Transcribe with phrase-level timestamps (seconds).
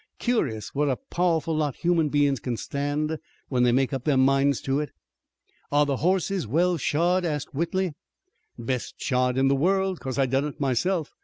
[0.19, 3.19] Cur'us what a pow'ful lot human bein's kin stand
[3.49, 4.89] when they make up their minds to it."
[5.71, 7.93] "Are the horses well shod?" asked Whitley.
[8.57, 11.11] "Best shod in the world, 'cause I done it myself.